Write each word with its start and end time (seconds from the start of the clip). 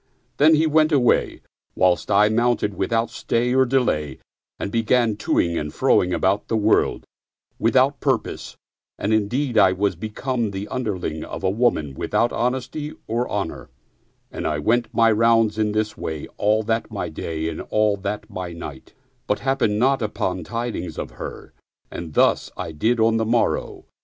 Then 0.37 0.55
he 0.55 0.65
went 0.65 0.91
away, 0.91 1.41
whilst 1.75 2.09
I 2.09 2.27
mounted 2.27 2.73
without 2.73 3.11
stay 3.11 3.53
or 3.53 3.65
delay 3.67 4.17
and 4.57 4.71
began 4.71 5.15
to 5.17 5.39
ing 5.39 5.59
and 5.59 5.69
f 5.71 5.79
ro 5.83 6.01
ing 6.01 6.11
about 6.11 6.47
the 6.47 6.57
world 6.57 7.05
without 7.59 7.99
purpose, 7.99 8.55
and 8.97 9.13
indeed 9.13 9.59
I 9.59 9.73
was 9.73 9.95
become 9.95 10.49
the 10.49 10.67
underling 10.69 11.23
of 11.23 11.43
a 11.43 11.51
woman 11.51 11.93
without 11.93 12.31
honesty 12.33 12.93
or 13.05 13.27
honor; 13.27 13.69
and 14.31 14.47
I 14.47 14.57
went 14.57 14.91
my 14.91 15.11
rounds 15.11 15.59
in 15.59 15.71
this 15.71 15.95
way 15.97 16.25
all 16.39 16.63
that 16.63 16.89
my 16.89 17.07
day 17.07 17.47
and 17.47 17.59
that 17.59 18.25
my 18.27 18.53
night, 18.53 18.95
but 19.27 19.37
happened 19.41 19.77
not 19.77 20.01
upon 20.01 20.43
tidings 20.43 20.97
of 20.97 21.11
her; 21.11 21.53
and 21.91 22.15
thus 22.15 22.49
I 22.57 22.71
did 22.71 22.99
on 22.99 23.17
the 23.17 23.25
morrow. 23.27 23.85